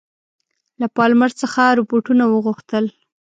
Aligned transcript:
له 0.79 0.87
پالمر 0.95 1.31
څخه 1.41 1.61
رپوټونه 1.79 2.23
وغوښتل. 2.27 2.85